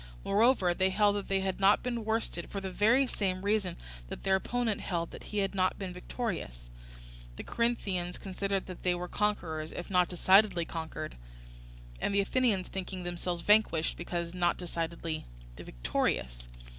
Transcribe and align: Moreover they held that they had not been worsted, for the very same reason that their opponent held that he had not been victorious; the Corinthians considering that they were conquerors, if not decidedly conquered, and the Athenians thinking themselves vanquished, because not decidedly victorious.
Moreover 0.23 0.73
they 0.73 0.89
held 0.89 1.15
that 1.17 1.27
they 1.27 1.41
had 1.41 1.59
not 1.59 1.83
been 1.83 2.03
worsted, 2.03 2.49
for 2.49 2.59
the 2.59 2.71
very 2.71 3.05
same 3.05 3.45
reason 3.45 3.77
that 4.07 4.23
their 4.23 4.35
opponent 4.35 4.81
held 4.81 5.11
that 5.11 5.25
he 5.25 5.37
had 5.37 5.53
not 5.53 5.77
been 5.77 5.93
victorious; 5.93 6.71
the 7.35 7.43
Corinthians 7.43 8.17
considering 8.17 8.63
that 8.65 8.81
they 8.81 8.95
were 8.95 9.07
conquerors, 9.07 9.71
if 9.71 9.91
not 9.91 10.09
decidedly 10.09 10.65
conquered, 10.65 11.17
and 11.99 12.15
the 12.15 12.21
Athenians 12.21 12.67
thinking 12.67 13.03
themselves 13.03 13.43
vanquished, 13.43 13.95
because 13.95 14.33
not 14.33 14.57
decidedly 14.57 15.27
victorious. 15.55 16.47